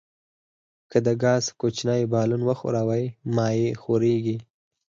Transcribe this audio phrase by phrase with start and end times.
[0.91, 3.05] که د ګاز کوچنی بالون وښوروئ
[3.35, 4.37] مایع ښوریږي.